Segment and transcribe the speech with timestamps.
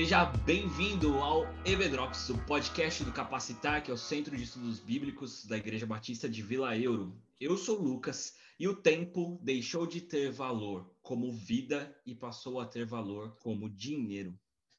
[0.00, 5.44] Seja bem-vindo ao Evedrops, o podcast do Capacitar, que é o Centro de Estudos Bíblicos
[5.44, 7.14] da Igreja Batista de Vila Euro.
[7.38, 12.60] Eu sou o Lucas e o tempo deixou de ter valor como vida e passou
[12.60, 14.34] a ter valor como dinheiro.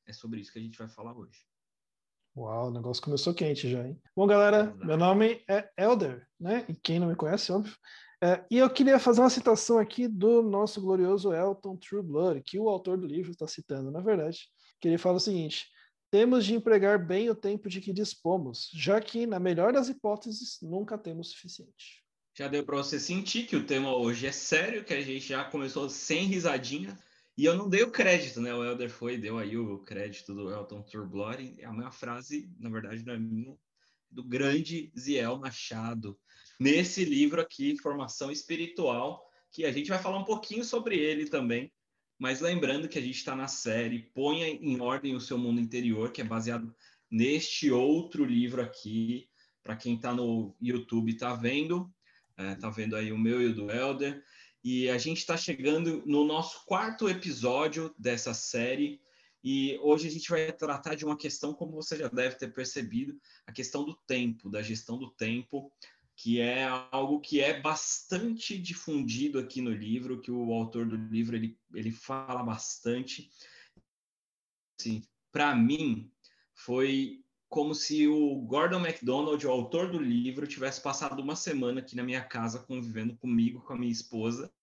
[0.08, 1.46] É sobre isso que a gente vai falar hoje.
[2.36, 4.02] Uau, o negócio começou quente já, hein?
[4.16, 6.66] Bom, galera, meu nome é Elder, né?
[6.68, 7.76] E quem não me conhece, óbvio.
[8.24, 12.68] É, e eu queria fazer uma citação aqui do nosso glorioso Elton Trueblood, que o
[12.68, 14.50] autor do livro está citando, na verdade,
[14.82, 15.70] que ele fala o seguinte:
[16.10, 20.58] temos de empregar bem o tempo de que dispomos, já que, na melhor das hipóteses,
[20.62, 22.02] nunca temos suficiente.
[22.38, 25.44] Já deu para você sentir que o tema hoje é sério, que a gente já
[25.44, 26.98] começou sem risadinha,
[27.38, 28.54] e eu não dei o crédito, né?
[28.54, 31.64] O Elder foi, deu aí o crédito do Elton Turblore.
[31.64, 33.56] A minha frase, na verdade, não é minha,
[34.10, 36.20] do grande Ziel Machado.
[36.60, 41.72] Nesse livro aqui, Formação Espiritual, que a gente vai falar um pouquinho sobre ele também.
[42.22, 46.12] Mas lembrando que a gente está na série Ponha em Ordem o Seu Mundo Interior,
[46.12, 46.72] que é baseado
[47.10, 49.28] neste outro livro aqui.
[49.64, 51.92] Para quem está no YouTube, está vendo.
[52.38, 54.24] Está é, vendo aí o meu e o do Elder.
[54.64, 59.02] E a gente está chegando no nosso quarto episódio dessa série.
[59.44, 63.20] E hoje a gente vai tratar de uma questão, como você já deve ter percebido,
[63.48, 65.72] a questão do tempo, da gestão do tempo,
[66.22, 71.36] que é algo que é bastante difundido aqui no livro, que o autor do livro
[71.36, 73.32] ele, ele fala bastante.
[74.80, 76.12] Assim, Para mim,
[76.54, 81.96] foi como se o Gordon MacDonald, o autor do livro, tivesse passado uma semana aqui
[81.96, 84.54] na minha casa convivendo comigo, com a minha esposa,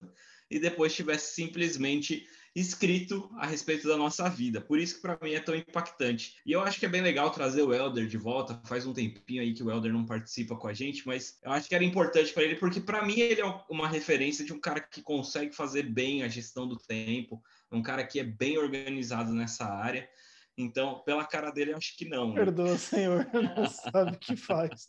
[0.50, 4.60] e depois tivesse simplesmente escrito a respeito da nossa vida.
[4.60, 6.36] Por isso que para mim é tão impactante.
[6.44, 8.60] E eu acho que é bem legal trazer o Elder de volta.
[8.64, 11.68] Faz um tempinho aí que o Elder não participa com a gente, mas eu acho
[11.68, 14.80] que era importante para ele porque para mim ele é uma referência de um cara
[14.80, 19.64] que consegue fazer bem a gestão do tempo, um cara que é bem organizado nessa
[19.64, 20.08] área.
[20.56, 22.30] Então, pela cara dele, eu acho que não.
[22.30, 22.34] Né?
[22.34, 24.86] Perdoa, senhor, não sabe o que faz.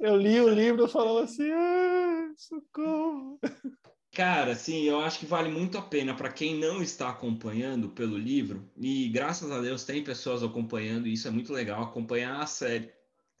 [0.00, 3.38] Eu li o livro e falava assim, ah, socorro.
[4.14, 8.16] Cara, assim, eu acho que vale muito a pena para quem não está acompanhando pelo
[8.16, 12.46] livro, e graças a Deus tem pessoas acompanhando, e isso é muito legal, acompanhar a
[12.46, 12.92] série.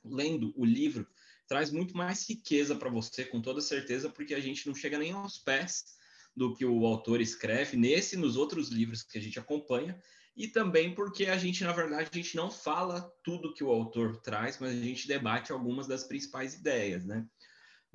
[0.04, 1.06] Lendo o livro
[1.46, 5.12] traz muito mais riqueza para você, com toda certeza, porque a gente não chega nem
[5.12, 5.94] aos pés
[6.34, 9.96] do que o autor escreve nesse e nos outros livros que a gente acompanha,
[10.36, 14.16] e também porque a gente, na verdade, a gente não fala tudo que o autor
[14.22, 17.24] traz, mas a gente debate algumas das principais ideias, né?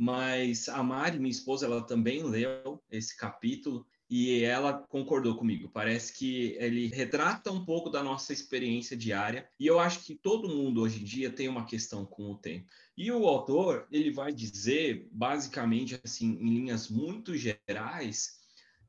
[0.02, 5.70] Mas a Mari, minha esposa, ela também leu esse capítulo e ela concordou comigo.
[5.74, 10.48] Parece que ele retrata um pouco da nossa experiência diária e eu acho que todo
[10.48, 12.66] mundo hoje em dia tem uma questão com o tempo.
[12.96, 18.40] E o autor, ele vai dizer, basicamente, assim, em linhas muito gerais,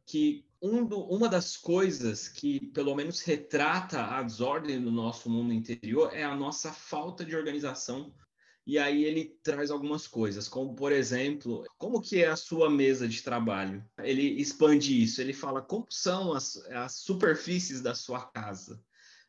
[0.07, 5.53] que um do, uma das coisas que, pelo menos, retrata a desordem do nosso mundo
[5.53, 8.15] interior é a nossa falta de organização.
[8.67, 13.09] E aí ele traz algumas coisas, como, por exemplo, como que é a sua mesa
[13.09, 13.85] de trabalho?
[13.99, 18.81] Ele expande isso, ele fala como são as, as superfícies da sua casa.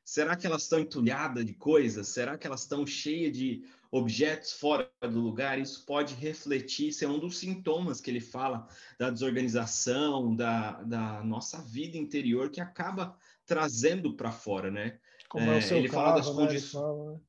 [0.03, 2.09] Será que elas estão entulhadas de coisas?
[2.09, 7.07] Será que elas estão cheias de objetos fora do lugar, isso pode refletir, isso é
[7.07, 8.65] um dos sintomas que ele fala
[8.97, 14.97] da desorganização, da, da nossa vida interior, que acaba trazendo para fora, né?
[15.27, 16.33] Como é, é o seu ele carro, fala das né?
[16.33, 17.21] condições.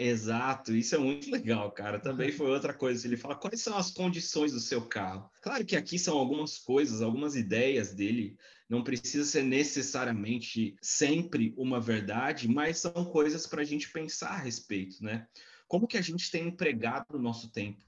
[0.00, 1.98] Exato, isso é muito legal, cara.
[1.98, 3.06] Também foi outra coisa.
[3.06, 5.28] Ele fala quais são as condições do seu carro.
[5.42, 8.38] Claro que aqui são algumas coisas, algumas ideias dele.
[8.68, 14.38] Não precisa ser necessariamente sempre uma verdade, mas são coisas para a gente pensar a
[14.38, 15.26] respeito, né?
[15.68, 17.80] como que a gente tem empregado o nosso tempo.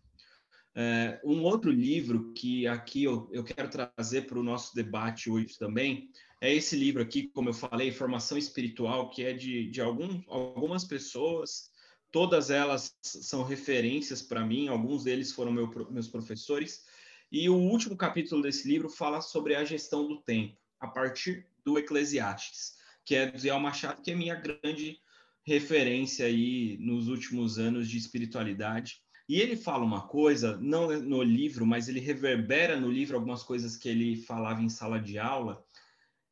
[0.75, 5.59] É, um outro livro que aqui eu, eu quero trazer para o nosso debate hoje
[5.59, 6.11] também
[6.41, 10.85] é esse livro aqui, como eu falei, Formação Espiritual, que é de, de algum, algumas
[10.85, 11.70] pessoas,
[12.11, 16.85] todas elas são referências para mim, alguns deles foram meu, meus professores,
[17.31, 21.79] e o último capítulo desse livro fala sobre a gestão do tempo, a partir do
[21.79, 24.99] Eclesiastes, que é do Zé Machado, que é minha grande
[25.45, 29.01] referência aí nos últimos anos de espiritualidade.
[29.29, 33.77] E ele fala uma coisa, não no livro, mas ele reverbera no livro algumas coisas
[33.77, 35.65] que ele falava em sala de aula,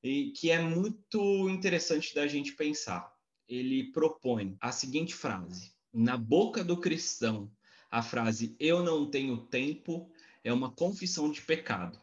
[0.02, 3.12] e que é muito interessante da gente pensar.
[3.48, 7.50] Ele propõe a seguinte frase: na boca do cristão,
[7.90, 10.10] a frase eu não tenho tempo
[10.44, 11.98] é uma confissão de pecado.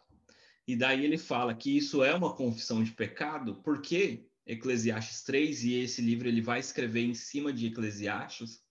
[0.67, 5.73] E daí ele fala que isso é uma confissão de pecado porque Eclesiastes 3, e
[5.75, 8.63] esse livro ele vai escrever em cima de Eclesiastes,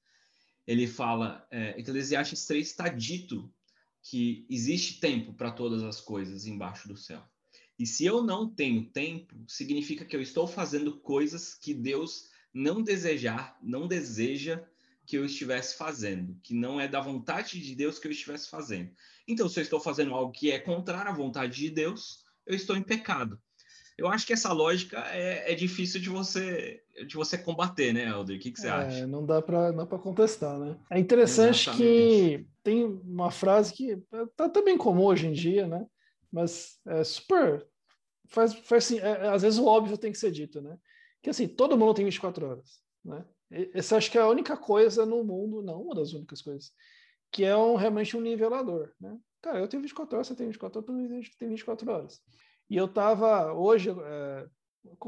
[0.67, 3.53] ele fala, é, Eclesiastes 3 está dito
[4.03, 7.23] que existe tempo para todas as coisas embaixo do céu.
[7.79, 12.83] E se eu não tenho tempo, significa que eu estou fazendo coisas que Deus não
[12.83, 14.62] desejar, não deseja
[15.05, 18.91] que eu estivesse fazendo, que não é da vontade de Deus que eu estivesse fazendo.
[19.29, 22.77] Então, se eu estou fazendo algo que é contrário à vontade de Deus, eu estou
[22.77, 23.39] em pecado.
[23.97, 28.37] Eu acho que essa lógica é, é difícil de você de você combater, né, Helder?
[28.37, 29.06] O que, que você é, acha?
[29.06, 30.77] Não dá para contestar, né?
[30.91, 31.83] É interessante Exatamente.
[31.83, 34.01] que tem uma frase que
[34.37, 35.85] tá também comum hoje em dia, né?
[36.31, 37.67] Mas é super
[38.27, 40.77] faz, faz assim, é, às vezes o óbvio tem que ser dito, né?
[41.25, 43.25] Que assim, todo mundo tem 24 horas, né?
[43.73, 46.71] Essa acho que é a única coisa no mundo, não uma das únicas coisas,
[47.32, 49.19] que é um, realmente um nivelador, né?
[49.41, 52.21] Cara, eu tenho 24 horas, você tem 24 horas, todo mundo tem 24 horas.
[52.69, 54.47] E eu tava hoje é,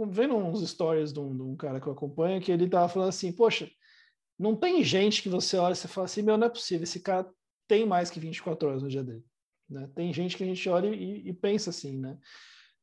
[0.08, 3.10] vendo uns stories de um, de um, cara que eu acompanho que ele tava falando
[3.10, 3.70] assim, poxa,
[4.38, 7.00] não tem gente que você olha e você fala assim, meu, não é possível, esse
[7.00, 7.30] cara
[7.68, 9.24] tem mais que 24 horas no dia dele.
[9.68, 9.86] Né?
[9.94, 12.18] Tem gente que a gente olha e, e pensa assim, né?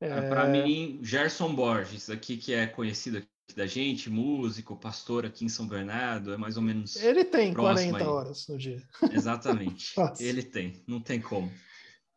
[0.03, 0.09] É...
[0.09, 5.45] é Para mim, Gerson Borges, aqui que é conhecido aqui da gente, músico, pastor aqui
[5.45, 6.95] em São Bernardo, é mais ou menos.
[6.97, 8.03] Ele tem 40 aí.
[8.03, 8.81] horas no dia.
[9.11, 9.93] Exatamente.
[10.19, 11.51] Ele tem, não tem como.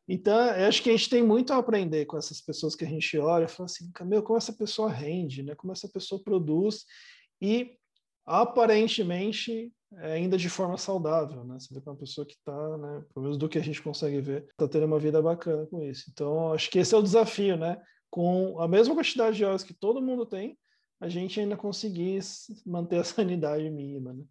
[0.08, 2.88] Então, eu acho que a gente tem muito a aprender com essas pessoas que a
[2.88, 5.54] gente olha e fala assim, meu, como essa pessoa rende, né?
[5.56, 6.84] Como essa pessoa produz
[7.40, 7.76] e
[8.24, 11.58] aparentemente ainda de forma saudável, né?
[11.58, 13.04] Você vê que é uma pessoa que está, né?
[13.12, 16.10] Pelo menos do que a gente consegue ver, está tendo uma vida bacana com isso.
[16.12, 17.80] Então, acho que esse é o desafio, né?
[18.10, 20.58] Com a mesma quantidade de horas que todo mundo tem,
[21.00, 22.20] a gente ainda conseguir
[22.64, 24.24] manter a sanidade mínima, né?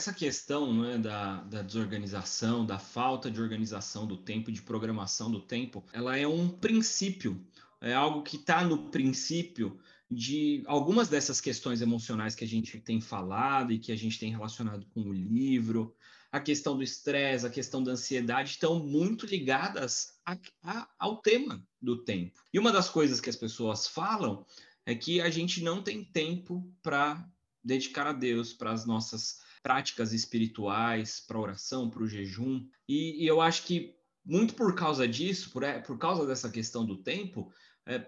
[0.00, 5.42] Essa questão né, da, da, desorganização, da falta de organização do tempo, de programação do
[5.42, 7.46] tempo, ela é um princípio,
[7.82, 9.78] é algo que está no princípio
[10.10, 14.30] de algumas dessas questões emocionais que a gente tem falado e que a gente tem
[14.30, 15.94] relacionado com o livro,
[16.32, 21.62] a questão do estresse, a questão da ansiedade, estão muito ligadas a, a, ao tema
[21.80, 22.40] do tempo.
[22.54, 24.46] E uma das coisas que as pessoas falam
[24.86, 27.22] é que a gente não tem tempo para
[27.62, 32.66] dedicar a Deus, para as nossas práticas espirituais, para oração, para o jejum.
[32.88, 36.84] E, e, eu acho que muito por causa disso, por, é, por causa dessa questão
[36.84, 37.52] do tempo,
[37.86, 38.06] é,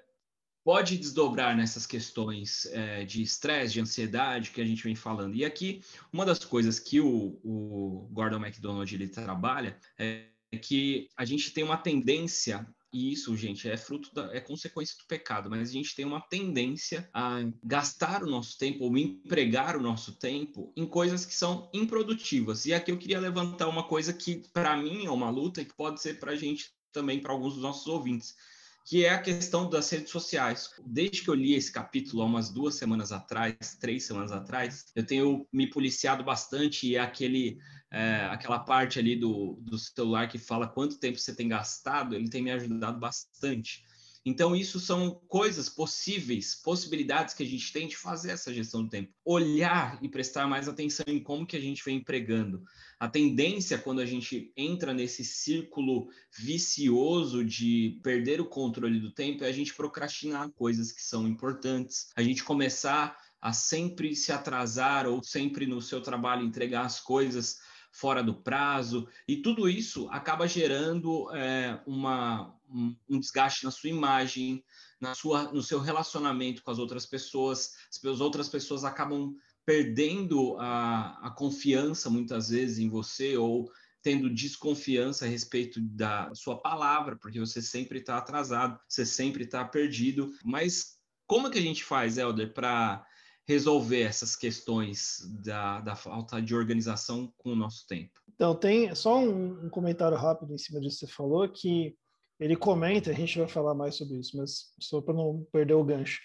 [0.65, 5.35] pode desdobrar nessas questões é, de estresse, de ansiedade que a gente vem falando.
[5.35, 5.83] E aqui,
[6.13, 10.29] uma das coisas que o, o Gordon MacDonald ele trabalha é
[10.61, 15.07] que a gente tem uma tendência e isso, gente, é fruto da, é consequência do
[15.07, 19.83] pecado, mas a gente tem uma tendência a gastar o nosso tempo ou empregar o
[19.83, 22.67] nosso tempo em coisas que são improdutivas.
[22.67, 25.75] E aqui eu queria levantar uma coisa que para mim é uma luta e que
[25.75, 28.37] pode ser para a gente também para alguns dos nossos ouvintes,
[28.85, 30.71] que é a questão das redes sociais.
[30.85, 35.07] Desde que eu li esse capítulo há umas duas semanas atrás, três semanas atrás, eu
[35.07, 37.59] tenho me policiado bastante e é aquele,
[37.93, 42.31] é, aquela parte ali do, do celular que fala quanto tempo você tem gastado, ele
[42.31, 43.85] tem me ajudado bastante.
[44.25, 48.89] Então, isso são coisas possíveis, possibilidades que a gente tem de fazer essa gestão do
[48.89, 49.13] tempo.
[49.25, 52.63] Olhar e prestar mais atenção em como que a gente vem empregando.
[53.01, 59.43] A tendência, quando a gente entra nesse círculo vicioso de perder o controle do tempo,
[59.43, 65.05] é a gente procrastinar coisas que são importantes, a gente começar a sempre se atrasar
[65.09, 67.59] ou sempre no seu trabalho entregar as coisas
[67.93, 74.65] fora do prazo, e tudo isso acaba gerando é, uma, um, desgaste na sua imagem,
[74.99, 77.75] na sua, no seu relacionamento com as outras pessoas.
[78.05, 83.71] As outras pessoas acabam perdendo a, a confiança muitas vezes em você ou
[84.03, 89.65] tendo desconfiança a respeito da sua palavra, porque você sempre está atrasado, você sempre está
[89.65, 90.33] perdido.
[90.45, 93.07] Mas como que a gente faz, Helder, para
[93.47, 98.13] resolver essas questões da, da falta de organização com o nosso tempo.
[98.35, 101.97] Então, tem só um, um, comentário rápido em cima disso que você falou, que
[102.39, 105.85] ele comenta, a gente vai falar mais sobre isso, mas só para não perder o
[105.85, 106.21] gancho,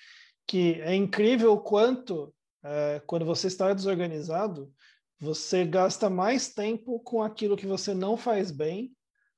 [0.48, 2.34] que é incrível o quanto,
[2.64, 4.72] é, quando você está desorganizado,
[5.20, 8.92] você gasta mais tempo com aquilo que você não faz bem,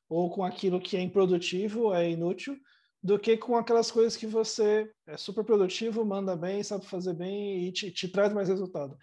[0.08, 2.58] ou com aquilo que é improdutivo, é inútil,
[3.02, 7.68] do que com aquelas coisas que você é super produtivo, manda bem, sabe fazer bem
[7.68, 8.98] e te, te traz mais resultado.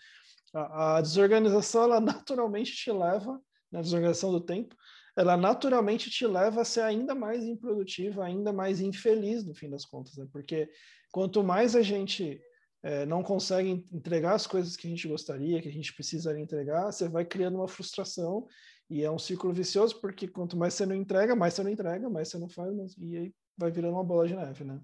[0.54, 3.40] A, a, desorganização, ela naturalmente te leva,
[3.72, 4.76] na desorganização do tempo,
[5.16, 9.84] ela naturalmente te leva a ser ainda mais improdutivo, ainda mais infeliz no fim das
[9.86, 10.26] contas, né?
[10.30, 10.70] Porque
[11.10, 12.38] quanto mais a gente
[12.82, 16.92] é, não consegue entregar as coisas que a gente gostaria, que a gente precisaria entregar,
[16.92, 18.46] você vai criando uma frustração
[18.90, 22.10] E é um ciclo vicioso, porque quanto mais você não entrega, mais você não entrega,
[22.10, 24.80] mais você não faz, e aí vai virando uma bola de neve, né?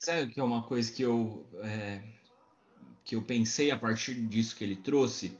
[0.00, 2.02] Sabe que é uma coisa que eu, é,
[3.04, 5.36] que eu pensei a partir disso que ele trouxe?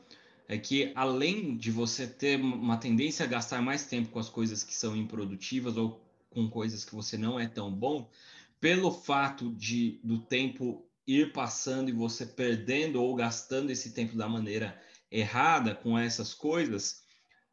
[0.46, 4.62] É que além de você ter uma tendência a gastar mais tempo com as coisas
[4.62, 6.00] que são improdutivas ou
[6.30, 8.08] com coisas que você não é tão bom,
[8.60, 14.28] pelo fato de do tempo ir passando e você perdendo ou gastando esse tempo da
[14.28, 17.01] maneira errada com essas coisas,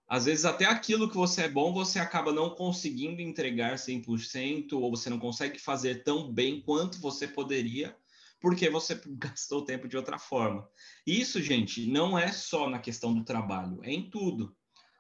[0.10, 4.90] às vezes até aquilo que você é bom você acaba não conseguindo entregar 100% ou
[4.90, 7.96] você não consegue fazer tão bem quanto você poderia
[8.42, 10.68] porque você gastou tempo de outra forma.
[11.06, 14.56] Isso, gente, não é só na questão do trabalho, é em tudo.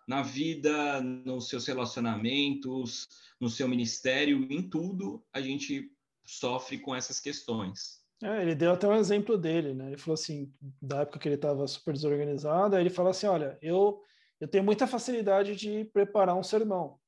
[0.08, 3.08] Na vida, nos seus relacionamentos,
[3.40, 5.92] no seu ministério, em tudo, a gente
[6.26, 8.00] sofre com essas questões.
[8.22, 9.88] É, ele deu até um exemplo dele, né?
[9.88, 10.52] Ele falou assim,
[10.82, 14.02] da época que ele estava super desorganizado, aí ele falou assim, olha, eu,
[14.40, 17.00] eu tenho muita facilidade de preparar um sermão.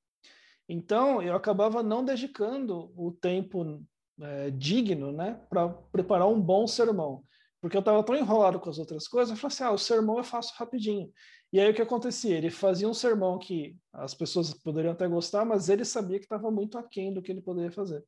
[0.68, 3.84] Então, eu acabava não dedicando o tempo
[4.22, 7.24] é, digno, né, para preparar um bom sermão.
[7.60, 10.18] Porque eu estava tão enrolado com as outras coisas, eu falei assim, ah, o sermão
[10.18, 11.12] eu faço rapidinho.
[11.54, 12.38] E aí o que acontecia?
[12.38, 16.50] Ele fazia um sermão que as pessoas poderiam até gostar, mas ele sabia que estava
[16.50, 18.04] muito aquém do que ele poderia fazer.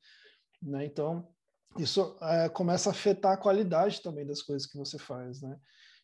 [0.62, 0.86] Né?
[0.86, 1.28] Então,
[1.78, 5.58] isso é, começa a afetar a qualidade também das coisas que você faz, né?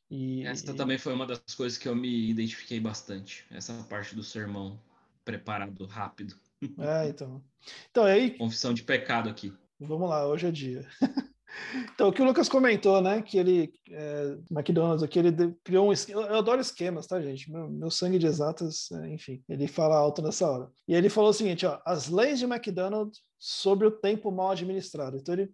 [0.10, 4.24] E, Essa também foi uma das coisas que eu me identifiquei bastante, essa parte do
[4.24, 4.80] sermão
[5.24, 6.36] preparado rápido.
[6.80, 7.44] É, então.
[7.92, 8.32] Então aí.
[8.32, 9.54] Confissão de pecado aqui.
[9.80, 10.88] Vamos lá, hoje é dia.
[11.94, 13.22] então, o que o Lucas comentou, né?
[13.22, 16.24] Que ele, é, McDonald's aqui, ele criou um esquema.
[16.24, 17.51] Eu adoro esquemas, tá, gente?
[17.51, 20.70] Meu, meu sangue de exatas, é, enfim, ele fala alto nessa hora.
[20.88, 25.18] E ele falou o seguinte: ó, as leis de McDonald's sobre o tempo mal administrado.
[25.18, 25.51] Então ele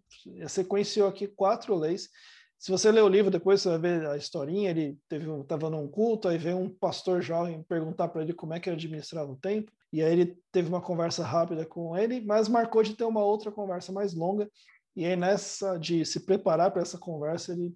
[0.47, 2.09] sequenciou aqui quatro leis.
[2.57, 4.69] Se você ler o livro depois, você vai ver a historinha.
[4.69, 8.59] Ele teve estava num culto, aí veio um pastor jovem perguntar para ele como é
[8.59, 9.71] que ele administrava o tempo.
[9.91, 13.51] E aí ele teve uma conversa rápida com ele, mas marcou de ter uma outra
[13.51, 14.49] conversa mais longa.
[14.95, 17.75] E aí nessa de se preparar para essa conversa, ele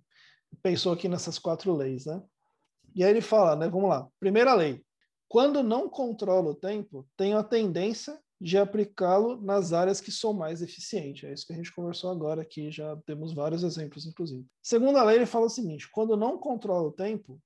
[0.62, 2.22] pensou aqui nessas quatro leis, né?
[2.96, 3.70] E aí ele fala, né?
[3.70, 4.08] Vamos lá.
[4.20, 4.84] Primeira lei:
[5.28, 10.62] quando não controlo o tempo, tenho a tendência de aplicá-lo nas áreas que são mais
[10.62, 11.26] eficientes.
[11.26, 14.46] É isso que a gente conversou agora aqui, já temos vários exemplos, inclusive.
[14.62, 17.42] Segunda lei, ele fala o seguinte: quando não controlo o tempo,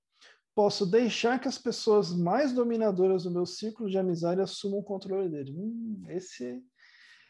[0.54, 5.30] posso deixar que as pessoas mais dominadoras do meu ciclo de amizade assumam o controle
[5.30, 5.52] dele.
[5.58, 6.62] Hum, esse,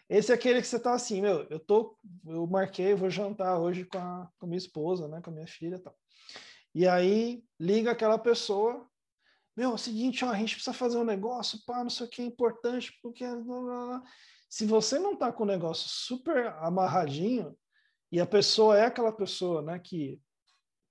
[0.09, 3.85] esse é aquele que você tá assim, meu, eu tô, eu marquei, vou jantar hoje
[3.85, 5.95] com a, com a minha esposa, né, com a minha filha, e tal.
[6.75, 8.85] E aí liga aquela pessoa
[9.55, 12.09] meu, é o seguinte, ó, a gente precisa fazer um negócio, pá, não sei o
[12.09, 13.23] que é importante, porque
[14.49, 17.55] se você não tá com o negócio super amarradinho
[18.11, 20.19] e a pessoa é aquela pessoa, né, que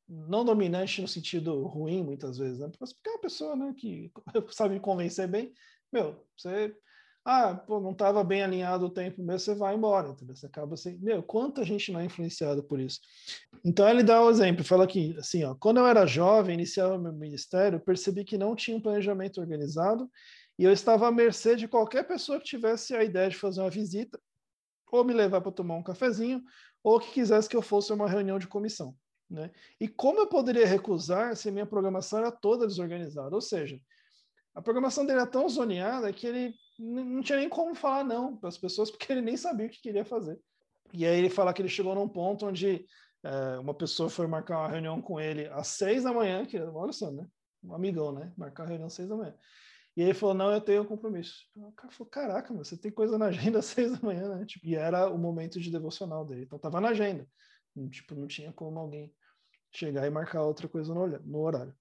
[0.08, 2.68] não dominante no sentido ruim muitas vezes, né?
[2.68, 4.12] Porque é uma pessoa, né, que
[4.50, 5.52] sabe me convencer bem,
[5.92, 6.76] meu, você
[7.24, 10.34] ah, pô, não estava bem alinhado o tempo mesmo, você vai embora, entendeu?
[10.34, 13.00] Você acaba assim, meu, quanta gente não é influenciada por isso.
[13.64, 16.98] Então ele dá o um exemplo, fala aqui, assim, ó, quando eu era jovem, iniciava
[16.98, 20.10] meu ministério, percebi que não tinha um planejamento organizado
[20.58, 23.70] e eu estava à mercê de qualquer pessoa que tivesse a ideia de fazer uma
[23.70, 24.20] visita,
[24.90, 26.42] ou me levar para tomar um cafezinho,
[26.82, 28.94] ou que quisesse que eu fosse uma reunião de comissão.
[29.30, 29.50] Né?
[29.80, 33.34] E como eu poderia recusar se minha programação era toda desorganizada?
[33.34, 33.80] Ou seja,
[34.54, 38.48] a programação dele é tão zoneada que ele não tinha nem como falar não para
[38.48, 40.38] as pessoas, porque ele nem sabia o que queria fazer.
[40.92, 42.84] E aí ele fala que ele chegou num ponto onde
[43.24, 46.92] é, uma pessoa foi marcar uma reunião com ele às seis da manhã, que olha
[46.92, 47.26] só, né?
[47.62, 48.32] Um amigão, né?
[48.36, 49.34] Marcar a reunião às seis da manhã.
[49.96, 51.34] E ele falou, não, eu tenho um compromisso.
[51.54, 54.44] O cara falou, caraca, você tem coisa na agenda às seis da manhã, né?
[54.44, 56.42] Tipo, e era o momento de devocional dele.
[56.44, 57.26] Então tava na agenda.
[57.90, 59.14] Tipo, não tinha como alguém
[59.70, 61.74] chegar e marcar outra coisa no horário.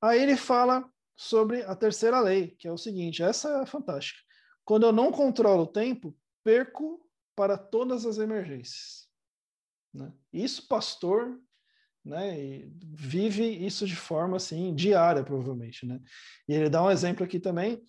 [0.00, 4.20] Aí ele fala sobre a terceira lei, que é o seguinte: essa é fantástica.
[4.64, 7.00] Quando eu não controlo o tempo, perco
[7.34, 9.08] para todas as emergências.
[9.92, 10.12] Né?
[10.32, 11.40] Isso, pastor,
[12.04, 15.86] né, vive isso de forma assim diária, provavelmente.
[15.86, 16.00] Né?
[16.48, 17.82] E ele dá um exemplo aqui também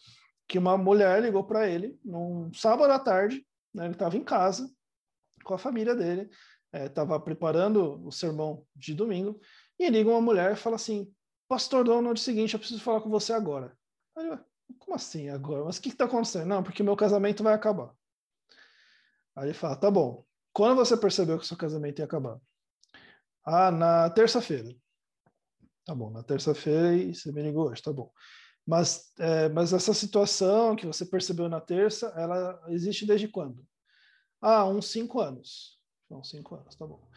[0.48, 4.72] que uma mulher ligou para ele num sábado à tarde, né, ele estava em casa
[5.44, 6.30] com a família dele,
[6.74, 9.40] estava é, preparando o sermão de domingo,
[9.80, 11.14] e liga uma mulher e fala assim:
[11.48, 13.78] Pastor Donald, é o seguinte, eu preciso falar com você agora.
[14.16, 14.30] Aí
[14.80, 15.66] como assim agora?
[15.66, 16.48] Mas o que está acontecendo?
[16.48, 17.94] Não, porque meu casamento vai acabar.
[19.36, 20.26] Aí ele fala, tá bom.
[20.52, 22.40] Quando você percebeu que seu casamento ia acabar?
[23.46, 24.76] Ah, na terça-feira.
[25.86, 28.12] Tá bom, na terça-feira e você me ligou hoje, tá bom.
[28.66, 33.66] Mas, é, mas essa situação que você percebeu na terça, ela existe desde quando?
[34.42, 35.80] Ah, uns cinco anos.
[36.10, 37.08] Uns cinco anos, tá bom.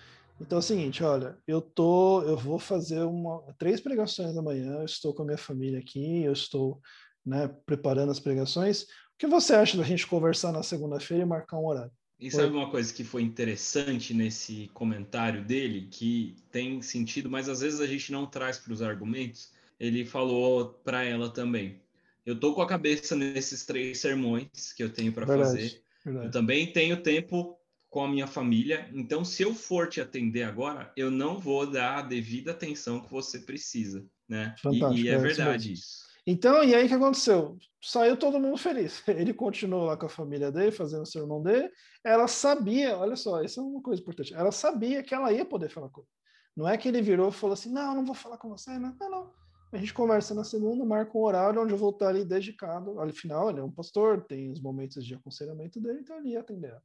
[0.40, 4.85] Então é o seguinte, olha, eu tô, eu vou fazer uma, três pregações amanhã, eu
[4.85, 6.80] estou com a minha família aqui, eu estou
[7.25, 8.82] né, preparando as pregações.
[8.82, 8.87] O
[9.18, 11.92] que você acha da gente conversar na segunda-feira e marcar um horário?
[12.18, 17.61] E sabe uma coisa que foi interessante nesse comentário dele, que tem sentido, mas às
[17.61, 19.52] vezes a gente não traz para os argumentos?
[19.78, 21.80] Ele falou para ela também.
[22.25, 25.82] Eu tô com a cabeça nesses três sermões que eu tenho para fazer.
[26.04, 26.26] Verdade.
[26.26, 27.59] Eu também tenho tempo
[27.90, 28.88] com a minha família.
[28.94, 33.11] Então, se eu for te atender agora, eu não vou dar a devida atenção que
[33.11, 34.54] você precisa, né?
[34.62, 36.09] Fantástico, e, e é, é verdade isso.
[36.25, 37.59] Então, e aí o que aconteceu?
[37.82, 39.02] Saiu todo mundo feliz.
[39.09, 41.68] Ele continuou lá com a família dele, fazendo o sermão dele.
[42.04, 44.32] Ela sabia, olha só, isso é uma coisa importante.
[44.32, 46.09] Ela sabia que ela ia poder falar com ele.
[46.56, 48.94] Não é que ele virou e falou assim: não, não vou falar com você, não,
[49.00, 49.32] não, não.
[49.73, 53.00] A gente conversa na segunda, marca um horário onde eu vou estar ali dedicado.
[53.00, 56.76] Afinal, ele é um pastor, tem os momentos de aconselhamento dele, então ele ia atender.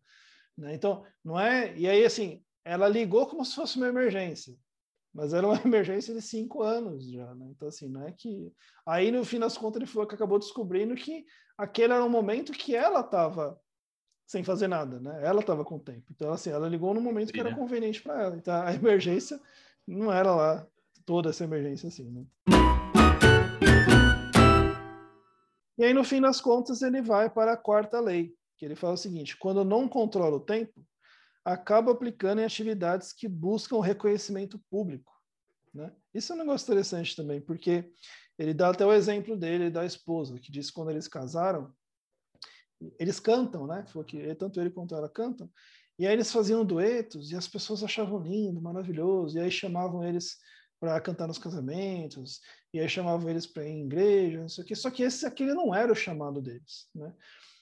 [0.57, 0.73] Né?
[0.73, 1.75] Então, não é.
[1.77, 4.55] E aí, assim, ela ligou como se fosse uma emergência,
[5.13, 7.47] mas era uma emergência de cinco anos já, né?
[7.49, 8.51] Então, assim, não é que.
[8.85, 11.25] Aí, no fim das contas, ele falou que acabou descobrindo que
[11.57, 13.59] aquele era um momento que ela estava
[14.25, 15.21] sem fazer nada, né?
[15.23, 16.05] Ela estava com tempo.
[16.11, 17.55] Então, assim, ela ligou no momento que era né?
[17.55, 18.35] conveniente para ela.
[18.35, 19.39] Então, a emergência
[19.87, 20.67] não era lá
[21.05, 22.25] toda essa emergência assim, né?
[25.77, 28.93] E aí, no fim das contas, ele vai para a quarta lei, que ele fala
[28.93, 30.85] o seguinte: quando não controla o tempo,
[31.43, 35.13] acaba aplicando em atividades que buscam reconhecimento público.
[35.73, 35.93] Né?
[36.13, 37.91] Isso é um negócio interessante também, porque
[38.37, 41.73] ele dá até o exemplo dele da esposa, que diz que quando eles casaram,
[42.99, 43.85] eles cantam, né?
[43.87, 45.49] Falou que tanto ele quanto ela cantam,
[45.97, 50.37] e aí eles faziam duetos e as pessoas achavam lindo, maravilhoso, e aí chamavam eles
[50.79, 52.41] para cantar nos casamentos,
[52.73, 54.75] e aí chamavam eles para ir em igreja, não sei o quê.
[54.75, 57.13] Só que esse aquele não era o chamado deles, né?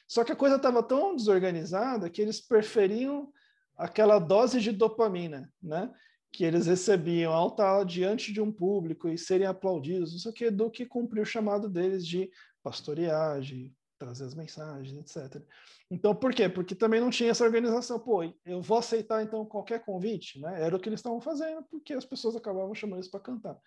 [0.07, 3.31] Só que a coisa estava tão desorganizada que eles preferiam
[3.77, 5.91] aquela dose de dopamina, né?
[6.31, 10.33] Que eles recebiam ao estar diante de um público e serem aplaudidos, não sei o
[10.33, 12.29] quê, do que cumprir o chamado deles de
[12.61, 15.41] pastorear, de trazer as mensagens, etc.
[15.89, 16.49] Então, por quê?
[16.49, 17.99] Porque também não tinha essa organização.
[17.99, 20.61] Pô, eu vou aceitar então qualquer convite, né?
[20.61, 23.57] Era o que eles estavam fazendo, porque as pessoas acabavam chamando eles para cantar.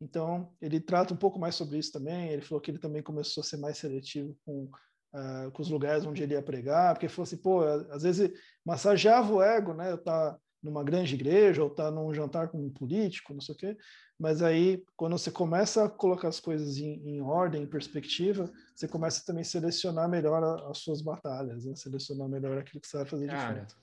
[0.00, 2.28] Então, ele trata um pouco mais sobre isso também.
[2.30, 4.70] Ele falou que ele também começou a ser mais seletivo com
[5.14, 8.30] uh, com os lugares onde ele ia pregar, porque fosse, assim, pô, às vezes
[8.64, 9.90] massageava o ego, né?
[9.90, 13.58] Eu tá numa grande igreja ou tá num jantar com um político, não sei o
[13.58, 13.76] quê.
[14.18, 18.88] Mas aí, quando você começa a colocar as coisas em, em ordem, em perspectiva, você
[18.88, 21.76] começa também a selecionar melhor a, as suas batalhas, né?
[21.76, 23.76] selecionar melhor aquilo que você vai fazer Cara, de fato.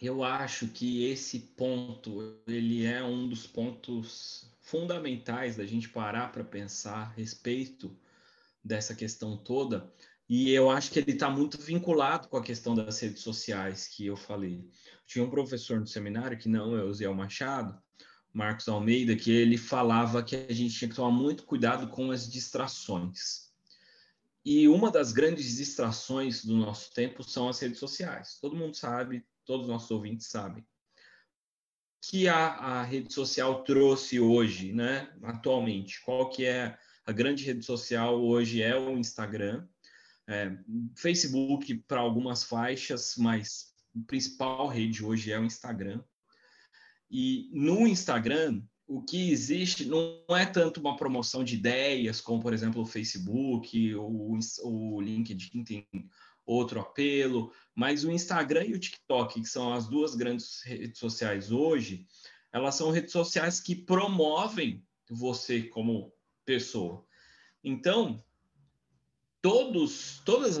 [0.00, 6.42] Eu acho que esse ponto, ele é um dos pontos fundamentais da gente parar para
[6.42, 7.96] pensar a respeito
[8.64, 9.92] dessa questão toda,
[10.28, 14.06] e eu acho que ele está muito vinculado com a questão das redes sociais que
[14.06, 14.66] eu falei.
[15.06, 17.78] Tinha um professor no seminário, que não é o Zé Machado,
[18.32, 22.30] Marcos Almeida, que ele falava que a gente tinha que tomar muito cuidado com as
[22.30, 23.52] distrações.
[24.44, 28.38] E uma das grandes distrações do nosso tempo são as redes sociais.
[28.40, 30.66] Todo mundo sabe, todos os nossos ouvintes sabem.
[32.00, 36.00] Que a, a rede social trouxe hoje, né, atualmente?
[36.00, 39.66] Qual que é a grande rede social hoje é o Instagram,
[40.28, 40.56] é,
[40.96, 46.02] Facebook para algumas faixas, mas a principal rede hoje é o Instagram.
[47.10, 52.52] E no Instagram, o que existe não é tanto uma promoção de ideias, como, por
[52.52, 55.86] exemplo, o Facebook, ou o LinkedIn tem
[56.44, 61.50] outro apelo, mas o Instagram e o TikTok, que são as duas grandes redes sociais
[61.50, 62.06] hoje,
[62.52, 66.12] elas são redes sociais que promovem você como
[66.44, 67.04] pessoa.
[67.62, 68.22] Então,
[69.40, 70.58] todos, todas,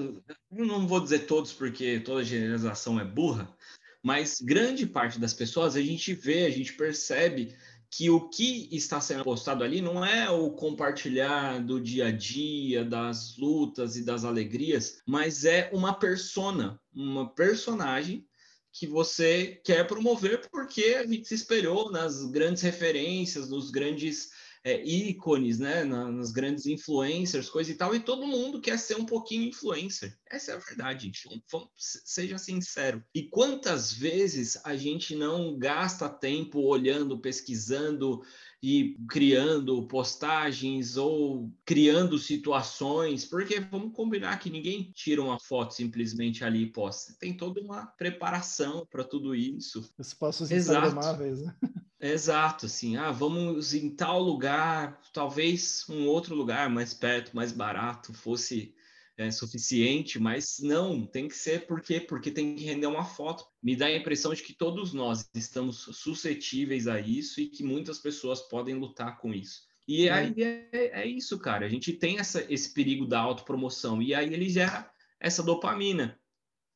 [0.50, 3.54] não vou dizer todos porque toda generalização é burra,
[4.02, 7.56] mas grande parte das pessoas a gente vê, a gente percebe
[7.88, 12.84] que o que está sendo postado ali não é o compartilhar do dia a dia,
[12.84, 18.26] das lutas e das alegrias, mas é uma persona, uma personagem
[18.72, 24.30] que você quer promover porque a gente se espelhou nas grandes referências, nos grandes
[24.64, 29.04] é, ícones, né, nas grandes influencers, coisa e tal, e todo mundo quer ser um
[29.04, 30.16] pouquinho influencer.
[30.30, 31.28] Essa é a verdade, gente.
[31.76, 33.02] seja sincero.
[33.14, 38.22] E quantas vezes a gente não gasta tempo olhando, pesquisando
[38.62, 46.44] e criando postagens ou criando situações, porque vamos combinar que ninguém tira uma foto simplesmente
[46.44, 47.14] ali e posta.
[47.18, 49.92] Tem toda uma preparação para tudo isso.
[49.98, 51.56] Os passos instagramáveis, né?
[52.02, 58.12] Exato, assim, ah, vamos em tal lugar, talvez um outro lugar mais perto, mais barato,
[58.12, 58.74] fosse
[59.16, 63.46] é, suficiente, mas não, tem que ser porque porque tem que render uma foto.
[63.62, 68.00] Me dá a impressão de que todos nós estamos suscetíveis a isso e que muitas
[68.00, 69.62] pessoas podem lutar com isso.
[69.86, 70.12] E é.
[70.12, 71.66] aí é, é, isso, cara.
[71.66, 74.02] A gente tem essa, esse perigo da autopromoção.
[74.02, 76.18] E aí ele gera essa dopamina,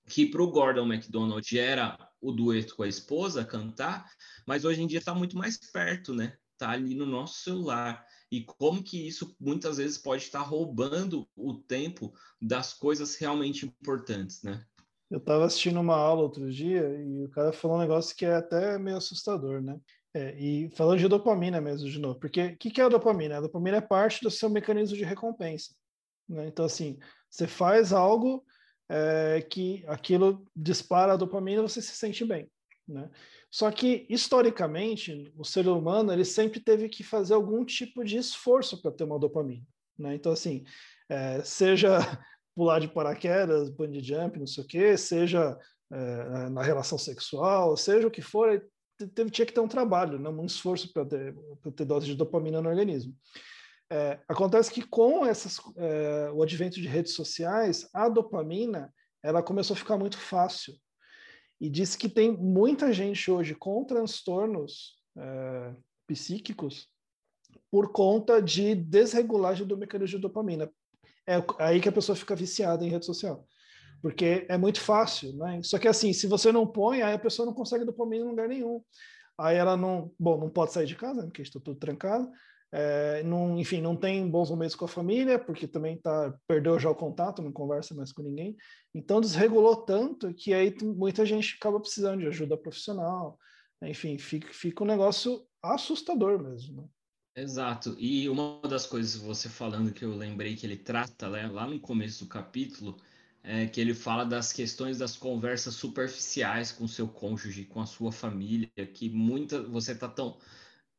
[0.08, 4.10] que para o Gordon McDonald gera o dueto com a esposa, cantar,
[4.46, 6.36] mas hoje em dia está muito mais perto, né?
[6.52, 8.04] Está ali no nosso celular.
[8.30, 14.42] E como que isso muitas vezes pode estar roubando o tempo das coisas realmente importantes,
[14.42, 14.64] né?
[15.08, 18.34] Eu estava assistindo uma aula outro dia e o cara falou um negócio que é
[18.34, 19.78] até meio assustador, né?
[20.12, 23.36] É, e falando de dopamina mesmo, de novo, porque o que, que é a dopamina?
[23.36, 25.74] A dopamina é parte do seu mecanismo de recompensa.
[26.28, 26.48] Né?
[26.48, 26.98] Então, assim,
[27.30, 28.42] você faz algo
[28.88, 32.48] é, que aquilo dispara a dopamina e você se sente bem.
[32.86, 33.10] Né?
[33.50, 38.80] Só que, historicamente, o ser humano ele sempre teve que fazer algum tipo de esforço
[38.80, 39.66] para ter uma dopamina.
[39.98, 40.14] Né?
[40.14, 40.64] Então, assim,
[41.08, 41.98] é, seja
[42.54, 45.58] pular de paraquedas, bungee jump, não sei o quê, seja
[45.90, 48.62] é, na relação sexual, seja o que for,
[49.14, 50.28] teve, tinha que ter um trabalho, né?
[50.28, 51.34] um esforço para ter,
[51.74, 53.14] ter dose de dopamina no organismo.
[53.90, 59.74] É, acontece que com essas, é, o advento de redes sociais, a dopamina ela começou
[59.74, 60.74] a ficar muito fácil.
[61.60, 65.74] E diz que tem muita gente hoje com transtornos é,
[66.06, 66.88] psíquicos
[67.70, 70.70] por conta de desregulagem do mecanismo de dopamina.
[71.26, 73.46] É aí que a pessoa fica viciada em rede social.
[74.02, 75.60] Porque é muito fácil, né?
[75.62, 78.48] Só que assim, se você não põe, aí a pessoa não consegue dopamina em lugar
[78.48, 78.82] nenhum.
[79.38, 82.30] Aí ela não, bom, não pode sair de casa, porque está tudo trancado.
[82.72, 86.90] É, não, enfim, não tem bons momentos com a família, porque também tá, perdeu já
[86.90, 88.56] o contato, não conversa mais com ninguém.
[88.94, 93.38] Então desregulou tanto que aí muita gente acaba precisando de ajuda profissional.
[93.82, 96.82] Enfim, fica, fica um negócio assustador mesmo.
[96.82, 96.88] Né?
[97.36, 97.94] Exato.
[97.98, 101.78] E uma das coisas você falando que eu lembrei que ele trata né, lá no
[101.78, 102.96] começo do capítulo
[103.42, 108.10] é que ele fala das questões das conversas superficiais com seu cônjuge, com a sua
[108.10, 110.36] família, que muita você está tão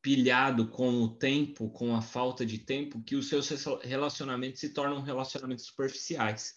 [0.00, 3.48] pilhado com o tempo, com a falta de tempo, que os seus
[3.82, 6.54] relacionamentos se tornam relacionamentos superficiais.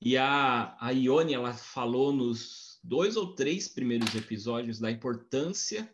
[0.00, 5.92] E a, a Ione, ela falou nos dois ou três primeiros episódios da importância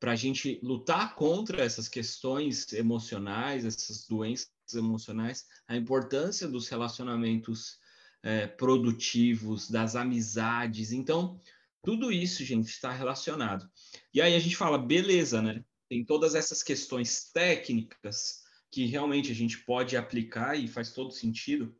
[0.00, 7.78] para a gente lutar contra essas questões emocionais, essas doenças emocionais, a importância dos relacionamentos
[8.22, 10.92] é, produtivos, das amizades.
[10.92, 11.40] Então,
[11.82, 13.70] tudo isso, gente, está relacionado.
[14.12, 15.62] E aí a gente fala, beleza, né?
[15.88, 21.76] Tem todas essas questões técnicas que realmente a gente pode aplicar e faz todo sentido,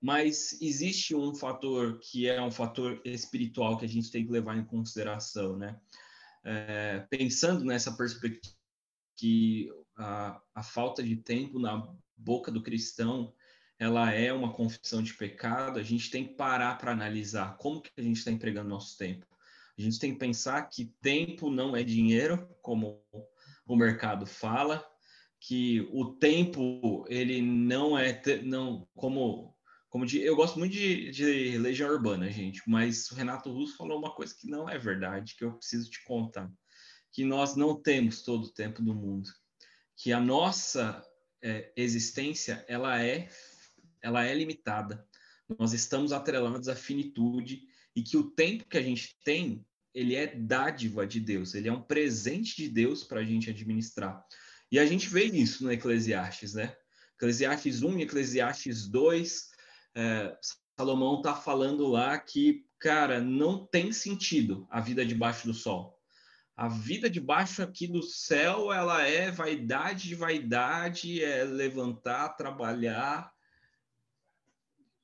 [0.00, 4.56] mas existe um fator que é um fator espiritual que a gente tem que levar
[4.56, 5.78] em consideração, né?
[6.44, 8.54] É, pensando nessa perspectiva
[9.16, 13.34] que a, a falta de tempo na boca do cristão
[13.78, 17.90] ela é uma confissão de pecado, a gente tem que parar para analisar como que
[17.96, 19.26] a gente está empregando nosso tempo.
[19.78, 23.02] A gente tem que pensar que tempo não é dinheiro, como
[23.66, 24.84] o mercado fala,
[25.40, 29.54] que o tempo ele não é não como
[29.88, 33.98] como de, eu gosto muito de, de Legião Urbana, gente, mas o Renato Russo falou
[33.98, 36.52] uma coisa que não é verdade, que eu preciso te contar,
[37.10, 39.30] que nós não temos todo o tempo do mundo,
[39.96, 41.02] que a nossa
[41.40, 43.28] é, existência ela é
[44.02, 45.06] ela é limitada.
[45.58, 47.62] Nós estamos atrelados à finitude
[47.96, 51.72] e que o tempo que a gente tem, ele é dádiva de Deus, ele é
[51.72, 54.22] um presente de Deus para a gente administrar.
[54.70, 56.76] E a gente vê isso no Eclesiastes, né?
[57.16, 59.48] Eclesiastes 1 e Eclesiastes 2,
[59.94, 60.36] é,
[60.78, 65.98] Salomão está falando lá que, cara, não tem sentido a vida debaixo do sol.
[66.54, 73.32] A vida debaixo aqui do céu, ela é vaidade de vaidade, é levantar, trabalhar.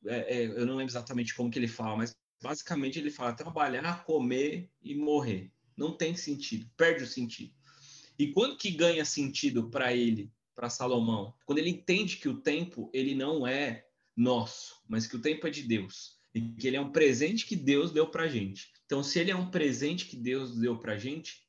[0.04, 4.04] É, é, eu não lembro exatamente como que ele fala, mas Basicamente, ele fala trabalhar,
[4.04, 5.52] comer e morrer.
[5.76, 7.54] Não tem sentido, perde o sentido.
[8.18, 11.34] E quando que ganha sentido para ele, para Salomão?
[11.46, 15.50] Quando ele entende que o tempo ele não é nosso, mas que o tempo é
[15.50, 18.70] de Deus e que ele é um presente que Deus deu para gente.
[18.86, 21.46] Então, se ele é um presente que Deus deu para gente,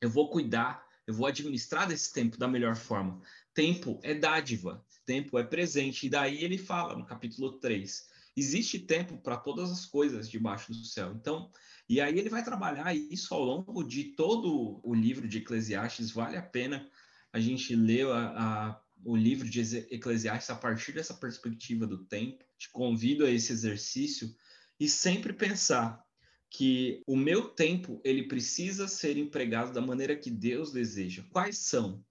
[0.00, 3.20] eu vou cuidar, eu vou administrar desse tempo da melhor forma.
[3.54, 6.06] Tempo é dádiva, tempo é presente.
[6.06, 10.84] E daí ele fala no capítulo 3 existe tempo para todas as coisas debaixo do
[10.84, 11.12] céu.
[11.14, 11.50] Então,
[11.88, 16.10] e aí ele vai trabalhar isso ao longo de todo o livro de Eclesiastes.
[16.10, 16.88] Vale a pena
[17.32, 22.44] a gente ler a, a, o livro de Eclesiastes a partir dessa perspectiva do tempo.
[22.58, 24.34] Te convido a esse exercício
[24.78, 26.02] e sempre pensar
[26.48, 31.24] que o meu tempo ele precisa ser empregado da maneira que Deus deseja.
[31.30, 32.04] Quais são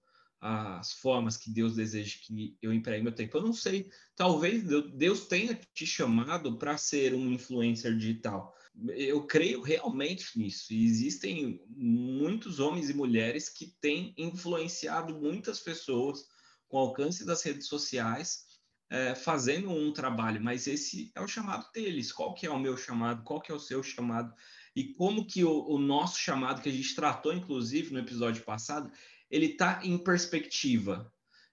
[0.44, 3.36] as formas que Deus deseja que eu empregue meu tempo.
[3.36, 8.52] Eu não sei, talvez Deus tenha te chamado para ser um influencer digital,
[8.88, 10.72] Eu creio realmente nisso.
[10.72, 16.26] E existem muitos homens e mulheres que têm influenciado muitas pessoas
[16.66, 18.46] com alcance das redes sociais,
[18.90, 20.42] é, fazendo um trabalho.
[20.42, 22.10] Mas esse é o chamado deles.
[22.10, 23.22] Qual que é o meu chamado?
[23.22, 24.34] Qual que é o seu chamado?
[24.74, 28.90] E como que o, o nosso chamado, que a gente tratou, inclusive, no episódio passado,
[29.32, 31.10] ele está em perspectiva.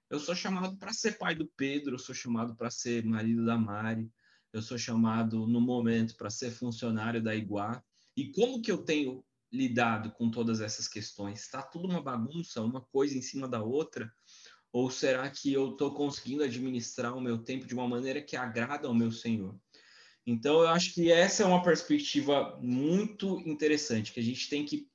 [0.10, 3.58] Eu sou chamado para ser pai do Pedro, eu sou chamado para ser marido da
[3.58, 4.12] Mari,
[4.52, 7.82] eu sou chamado no momento para ser funcionário da Iguá.
[8.18, 11.40] E como que eu tenho lidado com todas essas questões?
[11.40, 14.12] Está tudo uma bagunça, uma coisa em cima da outra?
[14.74, 18.88] Ou será que eu estou conseguindo administrar o meu tempo de uma maneira que agrada
[18.90, 19.58] ao meu Senhor?
[20.26, 24.88] Então, eu acho que essa é uma perspectiva muito interessante, que a gente tem que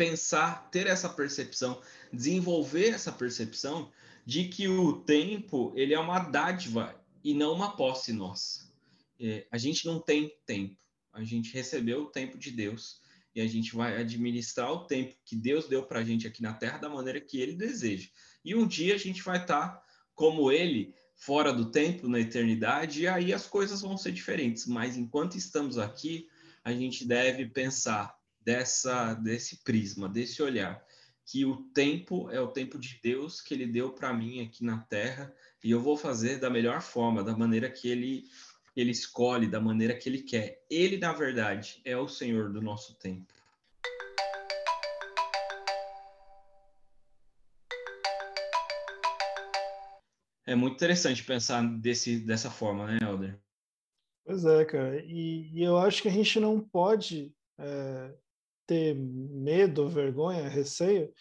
[0.00, 1.78] pensar, ter essa percepção,
[2.10, 3.92] desenvolver essa percepção
[4.24, 8.72] de que o tempo ele é uma dádiva e não uma posse nossa.
[9.20, 10.74] É, a gente não tem tempo,
[11.12, 13.02] a gente recebeu o tempo de Deus
[13.34, 16.54] e a gente vai administrar o tempo que Deus deu para a gente aqui na
[16.54, 18.08] Terra da maneira que Ele deseja.
[18.42, 19.82] E um dia a gente vai estar tá
[20.14, 24.64] como Ele, fora do tempo, na eternidade, e aí as coisas vão ser diferentes.
[24.64, 26.26] Mas enquanto estamos aqui,
[26.64, 30.84] a gente deve pensar dessa desse prisma, desse olhar,
[31.24, 34.78] que o tempo é o tempo de Deus que Ele deu para mim aqui na
[34.78, 38.24] Terra e eu vou fazer da melhor forma, da maneira que ele
[38.76, 40.64] ele escolhe, da maneira que ele quer.
[40.70, 43.32] Ele, na verdade, é o Senhor do nosso tempo.
[50.46, 53.38] É muito interessante pensar desse, dessa forma, né, Helder?
[54.24, 55.00] Pois é, cara.
[55.04, 58.14] E, e eu acho que a gente não pode é,
[58.70, 61.12] ter medo, vergonha, receio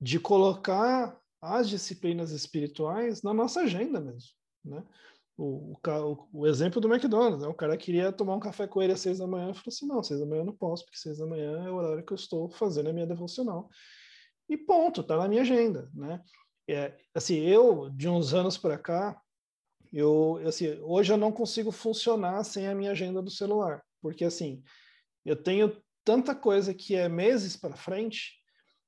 [0.00, 4.30] de colocar as disciplinas espirituais na nossa agenda mesmo,
[4.64, 4.84] né?
[5.36, 7.46] O, o, o, exemplo do McDonald's, né?
[7.46, 10.02] o cara queria tomar um café com ele às seis da manhã, falou assim, não,
[10.02, 12.16] seis da manhã eu não posso, porque seis da manhã é o horário que eu
[12.16, 13.70] estou fazendo a minha devocional.
[14.48, 16.20] E ponto, tá na minha agenda, né?
[16.68, 19.22] É, assim, eu, de uns anos para cá,
[19.92, 24.60] eu, assim, hoje eu não consigo funcionar sem a minha agenda do celular, porque assim,
[25.24, 28.32] eu tenho tanta coisa que é meses para frente,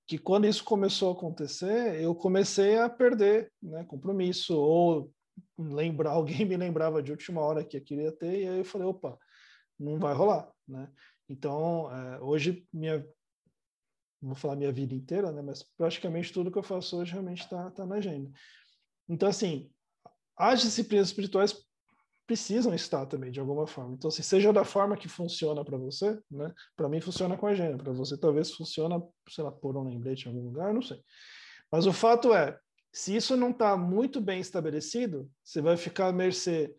[0.07, 5.13] que quando isso começou a acontecer, eu comecei a perder né, compromisso, ou
[5.59, 8.87] lembrar, alguém me lembrava de última hora que eu queria ter, e aí eu falei,
[8.87, 9.19] opa,
[9.79, 10.91] não vai rolar, né?
[11.29, 13.07] Então, é, hoje, minha,
[14.23, 17.71] vou falar minha vida inteira, né, mas praticamente tudo que eu faço hoje realmente está
[17.71, 18.31] tá na agenda.
[19.07, 19.71] Então, assim,
[20.39, 21.53] as disciplinas espirituais
[22.31, 23.95] precisam estar também de alguma forma.
[23.95, 26.55] Então, assim, seja da forma que funciona para você, né?
[26.77, 30.27] Para mim funciona com a agenda, para você talvez funciona, sei lá, por um lembrete
[30.27, 31.01] em algum lugar, não sei.
[31.73, 32.57] Mas o fato é,
[32.93, 36.73] se isso não está muito bem estabelecido, você vai ficar à mercê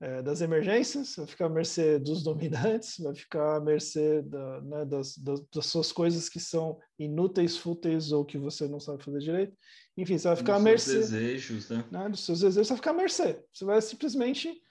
[0.00, 4.84] é, das emergências, vai ficar à mercê dos dominantes, vai ficar à mercê da, né,
[4.86, 9.18] das, das, das, suas coisas que são inúteis, fúteis ou que você não sabe fazer
[9.18, 9.54] direito.
[9.98, 10.98] Enfim, você vai ficar dos à mercê.
[10.98, 11.84] Dos desejos, né?
[11.90, 12.08] né?
[12.08, 13.44] Dos seus desejos, você vai ficar à mercê.
[13.52, 14.63] Você vai simplesmente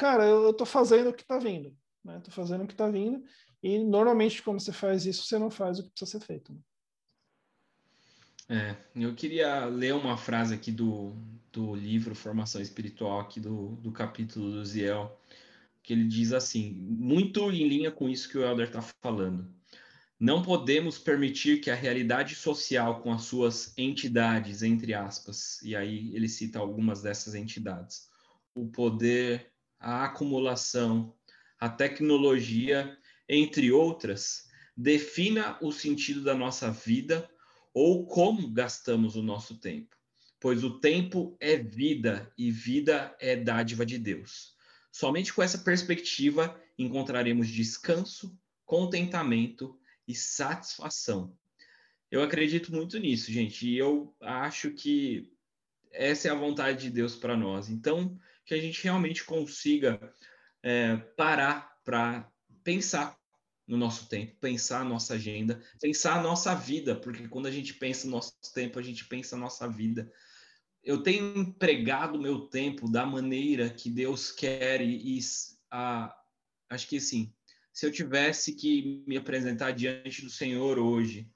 [0.00, 2.18] cara, eu, tô fazendo o que tá vindo, né?
[2.24, 3.22] Tô fazendo o que tá vindo
[3.62, 6.54] e normalmente quando você faz isso, você não faz o que precisa ser feito.
[6.54, 6.60] Né?
[8.48, 11.14] É, eu queria ler uma frase aqui do,
[11.52, 15.20] do livro Formação Espiritual, aqui do, do capítulo do Ziel,
[15.82, 19.54] que ele diz assim, muito em linha com isso que o Elder está falando.
[20.18, 26.10] Não podemos permitir que a realidade social com as suas entidades, entre aspas, e aí
[26.14, 28.08] ele cita algumas dessas entidades,
[28.54, 31.16] o poder, a acumulação,
[31.58, 32.96] a tecnologia,
[33.28, 37.28] entre outras, defina o sentido da nossa vida
[37.72, 39.96] ou como gastamos o nosso tempo,
[40.38, 44.54] pois o tempo é vida e vida é dádiva de Deus.
[44.92, 51.36] Somente com essa perspectiva encontraremos descanso, contentamento e satisfação.
[52.10, 55.30] Eu acredito muito nisso, gente, e eu acho que
[55.92, 57.68] essa é a vontade de Deus para nós.
[57.68, 58.18] Então,
[58.50, 60.12] que a gente realmente consiga
[60.60, 62.28] é, parar para
[62.64, 63.16] pensar
[63.64, 67.74] no nosso tempo, pensar a nossa agenda, pensar a nossa vida, porque quando a gente
[67.74, 70.12] pensa no nosso tempo, a gente pensa a nossa vida.
[70.82, 75.20] Eu tenho empregado meu tempo da maneira que Deus quer e, e
[75.70, 76.12] a,
[76.70, 77.32] acho que assim,
[77.72, 81.30] se eu tivesse que me apresentar diante do Senhor hoje,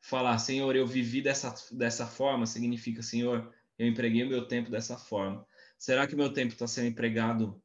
[0.00, 4.96] falar, Senhor, eu vivi dessa, dessa forma, significa, Senhor, eu empreguei o meu tempo dessa
[4.96, 5.46] forma.
[5.78, 7.62] Será que meu tempo está sendo empregado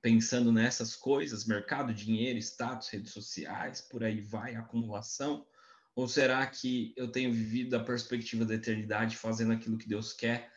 [0.00, 5.46] pensando nessas coisas, mercado, dinheiro, status, redes sociais, por aí vai, acumulação?
[5.94, 10.52] Ou será que eu tenho vivido da perspectiva da eternidade, fazendo aquilo que Deus quer?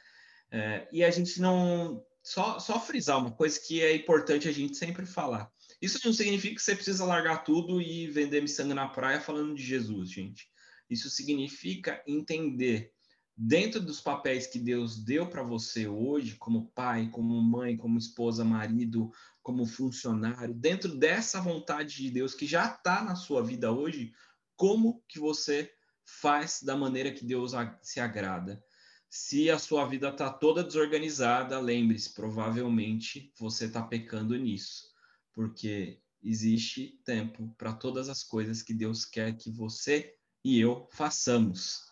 [0.52, 2.04] É, e a gente não.
[2.24, 5.50] Só, só frisar uma coisa que é importante a gente sempre falar.
[5.82, 9.64] Isso não significa que você precisa largar tudo e vender miçanga na praia falando de
[9.64, 10.50] Jesus, gente.
[10.90, 12.92] Isso significa entender
[13.38, 18.44] dentro dos papéis que Deus deu para você hoje, como pai, como mãe, como esposa,
[18.44, 19.12] marido,
[19.44, 24.12] como funcionário, dentro dessa vontade de Deus que já está na sua vida hoje,
[24.56, 25.72] como que você
[26.04, 28.64] faz da maneira que Deus se agrada.
[29.10, 34.92] Se a sua vida está toda desorganizada, lembre-se, provavelmente você está pecando nisso,
[35.32, 41.87] porque existe tempo para todas as coisas que Deus quer que você e eu façamos.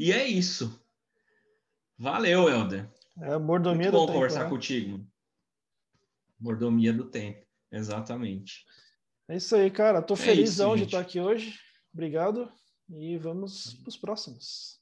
[0.00, 0.82] E é isso.
[1.98, 2.88] Valeu, Helder.
[3.20, 4.56] É a mordomia Muito bom do conversar tempo, né?
[4.56, 5.06] contigo.
[6.40, 8.64] Mordomia do tempo, exatamente.
[9.28, 10.00] É isso aí, cara.
[10.00, 11.54] Tô É felizão de estar aqui hoje.
[11.92, 12.50] Obrigado.
[12.88, 14.80] E vamos para os próximos.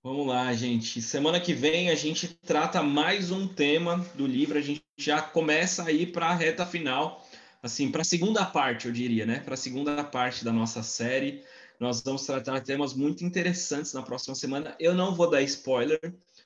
[0.00, 1.02] Vamos lá, gente.
[1.02, 4.56] Semana que vem a gente trata mais um tema do livro.
[4.56, 7.28] A gente já começa aí para a reta final,
[7.60, 9.40] assim, para a segunda parte, eu diria, né?
[9.40, 11.42] Para a segunda parte da nossa série.
[11.80, 14.76] Nós vamos tratar temas muito interessantes na próxima semana.
[14.78, 15.98] Eu não vou dar spoiler,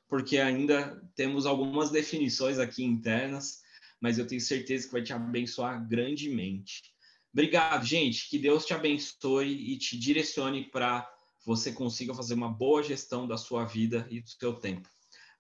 [0.08, 3.62] porque ainda temos algumas definições aqui internas,
[4.00, 6.94] mas eu tenho certeza que vai te abençoar grandemente.
[7.32, 8.30] Obrigado, gente.
[8.30, 11.04] Que Deus te abençoe e te direcione para
[11.44, 14.88] você consiga fazer uma boa gestão da sua vida e do seu tempo.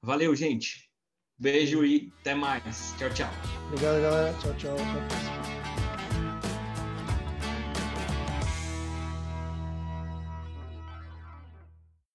[0.02, 0.90] Valeu, gente.
[1.38, 2.92] Beijo e até mais.
[2.98, 3.30] Tchau, tchau.
[3.68, 4.36] Obrigado, galera.
[4.40, 4.76] Tchau, tchau.
[4.76, 5.43] Próxima.